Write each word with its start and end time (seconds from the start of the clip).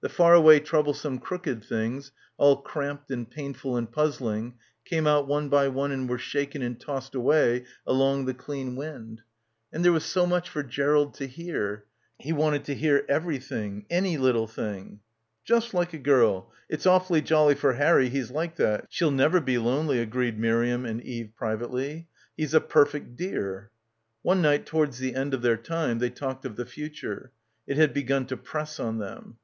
The 0.00 0.08
far 0.08 0.32
away 0.32 0.60
troublesome 0.60 1.18
crooked 1.18 1.62
things, 1.62 2.10
all 2.38 2.56
cramped 2.62 3.10
and 3.10 3.30
painful 3.30 3.76
and 3.76 3.92
puzzling 3.92 4.54
came 4.86 5.06
out 5.06 5.28
one 5.28 5.50
by 5.50 5.68
one 5.68 5.92
and 5.92 6.08
were 6.08 6.16
shaken 6.16 6.62
and 6.62 6.80
tossed 6.80 7.14
away 7.14 7.66
along 7.86 8.24
the 8.24 8.32
clean 8.32 8.76
wind. 8.76 9.20
And 9.70 9.84
there 9.84 9.92
was 9.92 10.04
so 10.06 10.24
much 10.24 10.48
for 10.48 10.62
Gerald 10.62 11.12
to 11.16 11.26
hear. 11.26 11.84
He 12.18 12.32
wanted 12.32 12.64
to 12.64 12.74
hear 12.74 13.04
everything— 13.10 13.84
any 13.90 14.16
little 14.16 14.46
thing— 14.46 15.00
"Just 15.44 15.74
like 15.74 15.92
a 15.92 15.98
girl; 15.98 16.50
it's 16.70 16.86
awfully 16.86 17.20
jolly 17.20 17.54
for 17.54 17.74
Harry 17.74 18.08
he's 18.08 18.30
like 18.30 18.56
that. 18.56 18.86
She'll 18.88 19.10
never 19.10 19.38
be 19.38 19.58
lonely," 19.58 19.98
agreed 20.00 20.38
Miriam 20.38 20.86
and 20.86 21.02
Eve 21.02 21.32
privately.... 21.36 22.08
"He's 22.38 22.54
a 22.54 22.60
perfect 22.62 23.16
dear." 23.16 23.70
One 24.22 24.40
night 24.40 24.64
towards 24.64 24.96
the 24.98 25.14
end 25.14 25.34
of 25.34 25.42
their 25.42 25.58
time 25.58 25.98
they 25.98 26.08
talked 26.08 26.46
of 26.46 26.56
the 26.56 26.64
future. 26.64 27.32
It 27.66 27.76
had 27.76 27.92
begun 27.92 28.24
to 28.28 28.36
press 28.38 28.80
on 28.80 28.96
them. 28.96 29.36